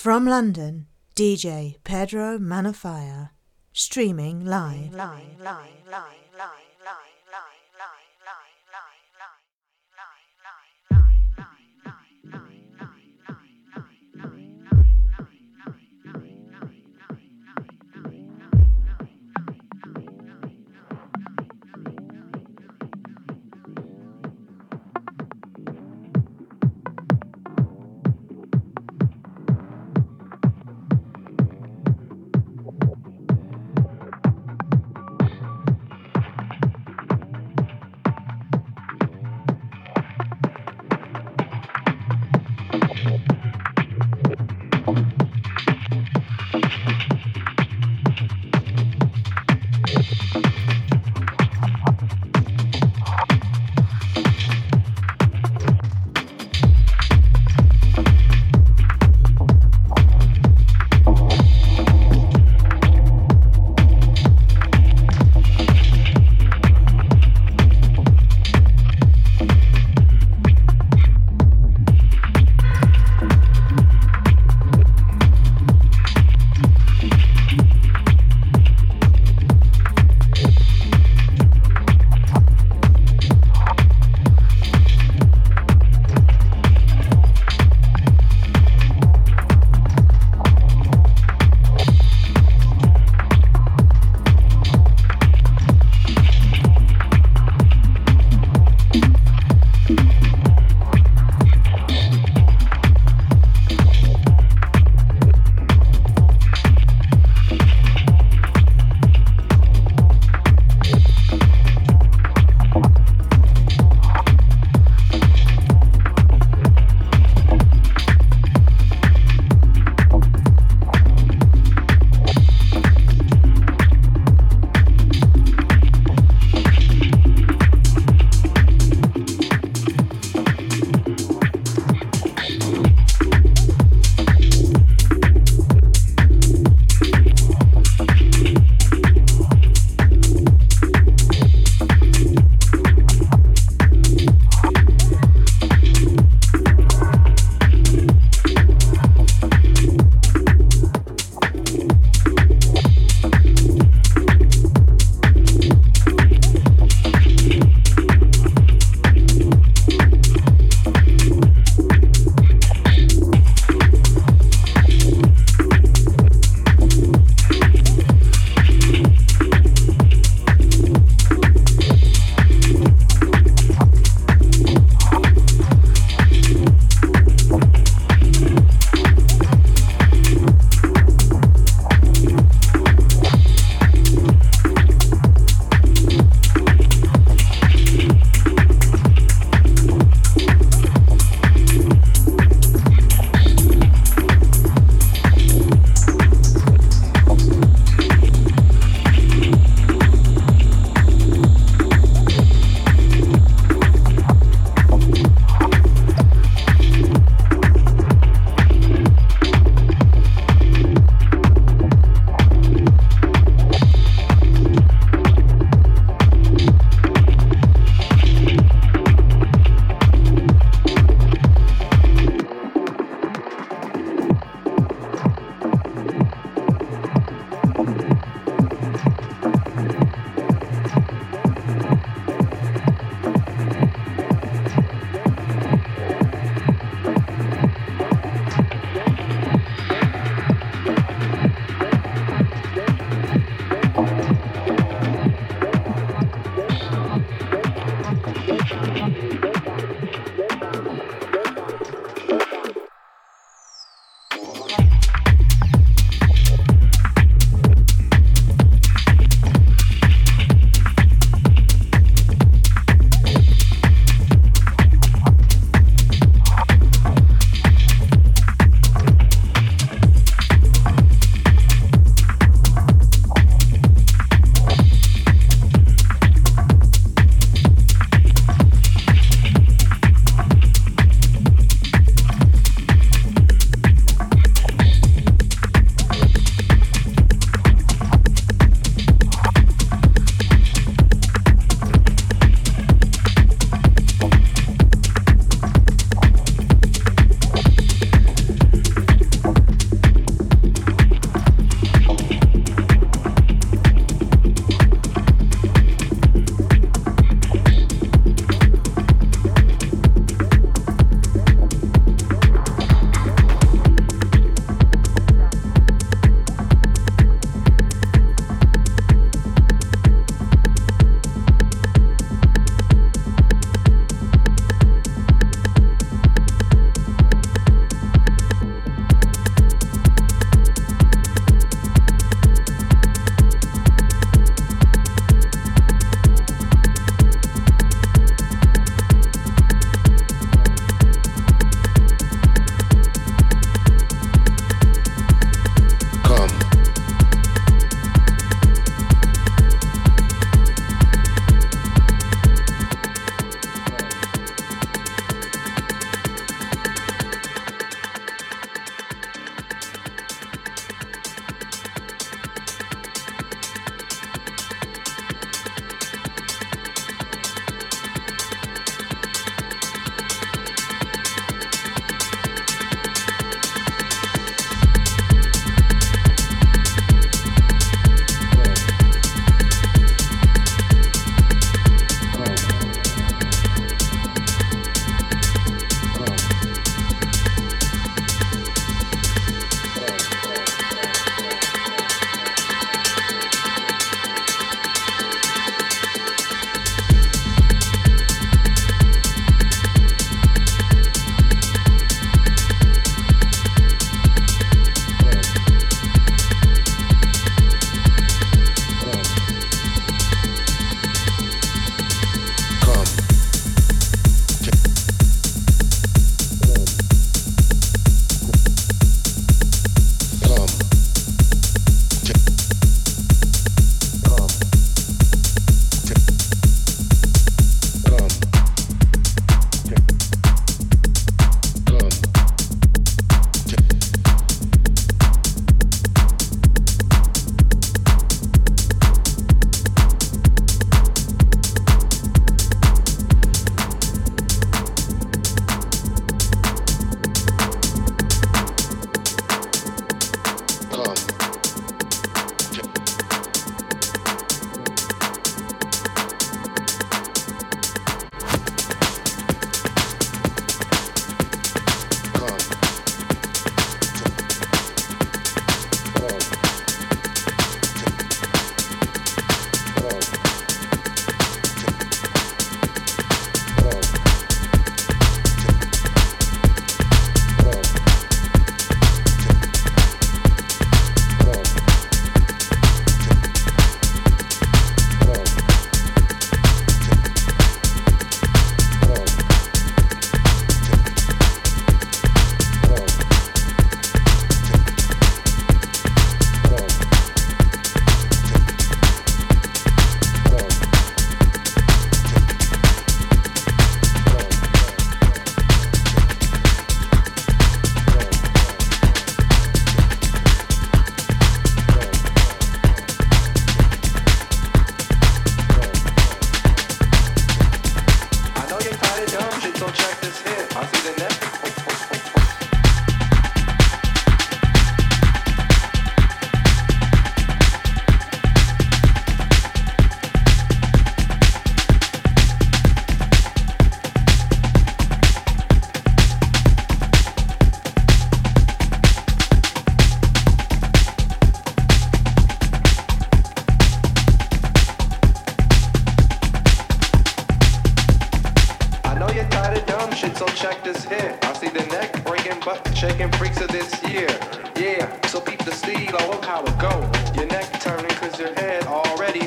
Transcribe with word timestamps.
From 0.00 0.24
London, 0.24 0.86
DJ 1.14 1.76
Pedro 1.84 2.38
Manafaya, 2.38 3.32
streaming 3.74 4.46
live. 4.46 4.94
live, 4.94 5.38
live, 5.38 5.84
live. 6.38 6.69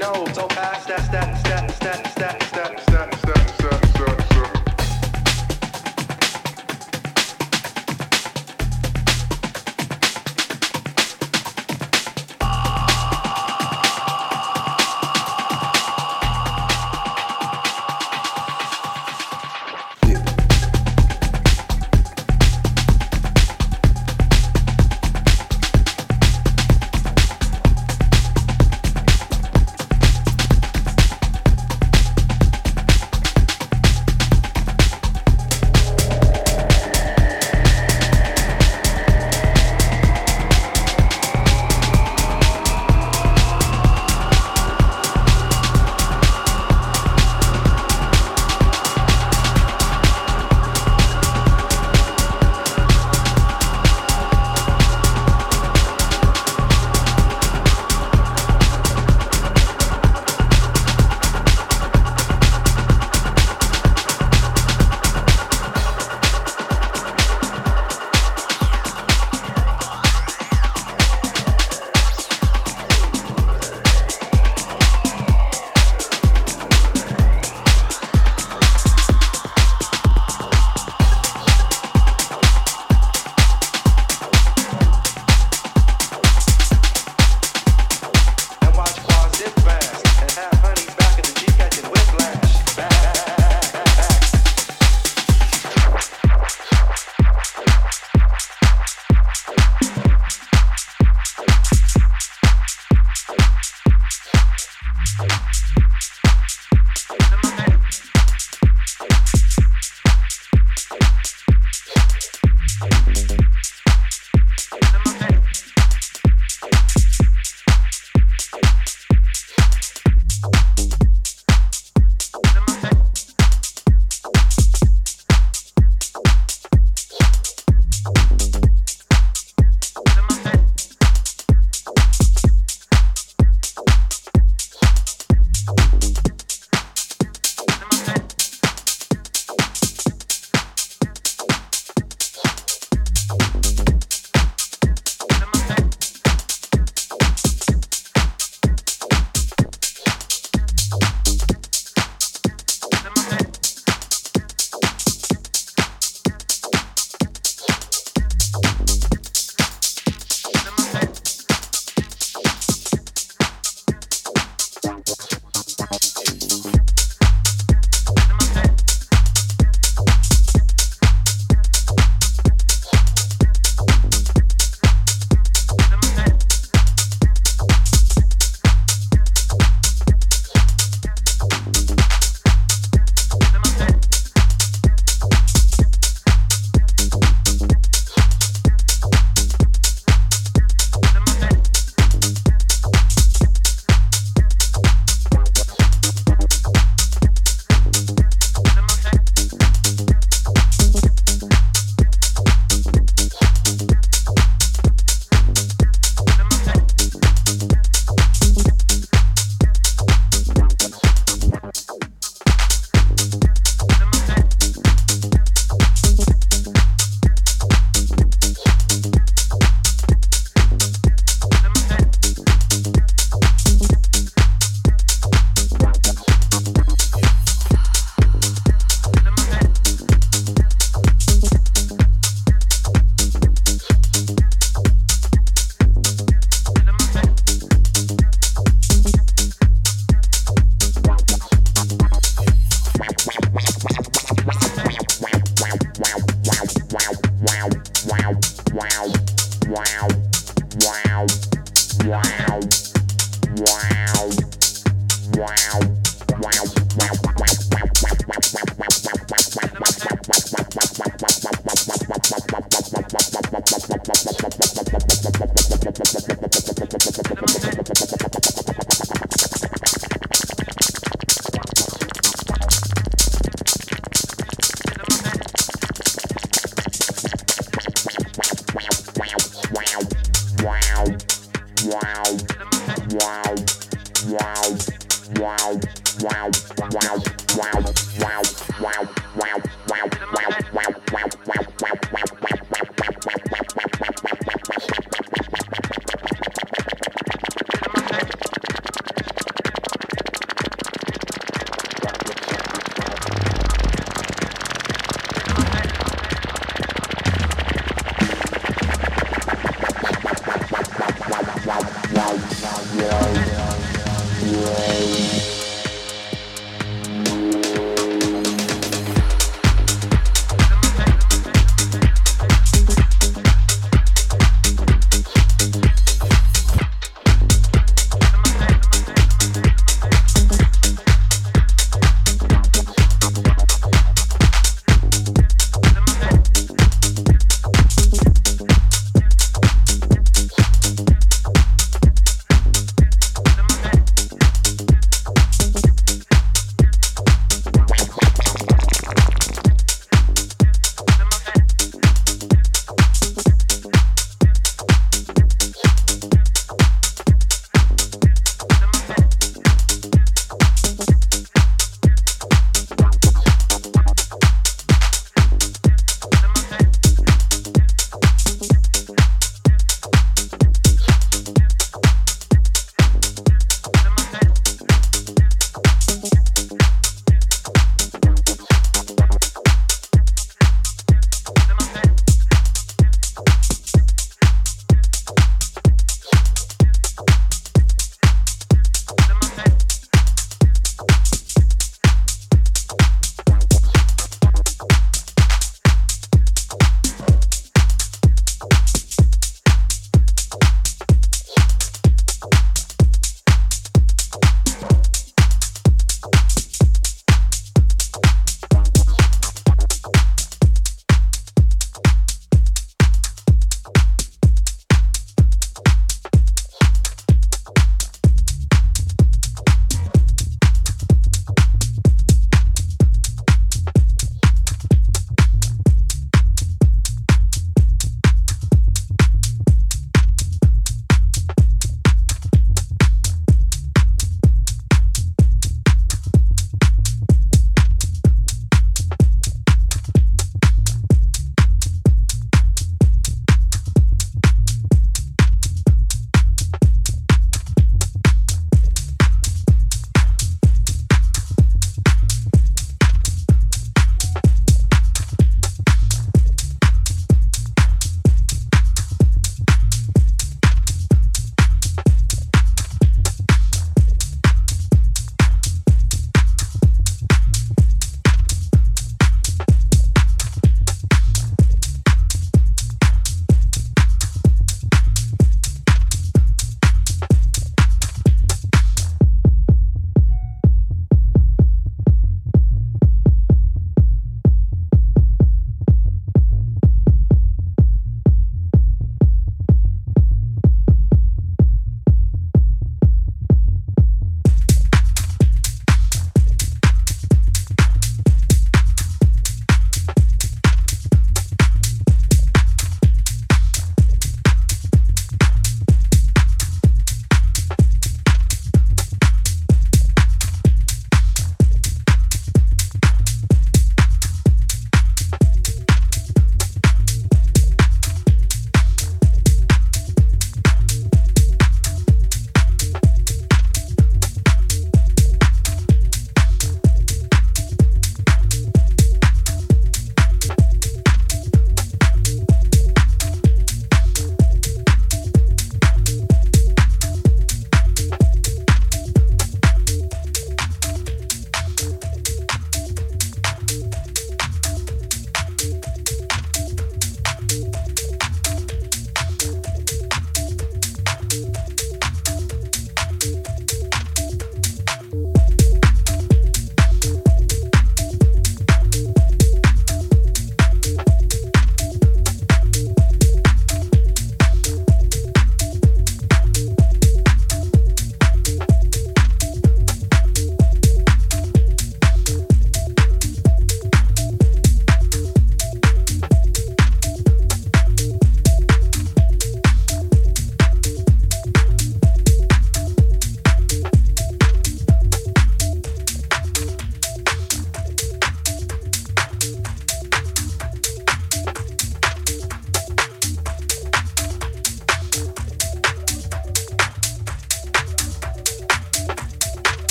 know, 0.00 0.24
so 0.32 0.48
fast, 0.48 0.88
that's 0.88 1.08
that. 1.08 1.19